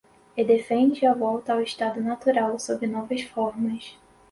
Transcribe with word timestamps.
e 0.35 0.43
defende 0.51 1.05
a 1.05 1.13
volta 1.13 1.53
ao 1.53 1.61
estado 1.61 2.01
natural, 2.01 2.57
sob 2.57 2.87
novas 2.87 3.21
formas 3.21 3.85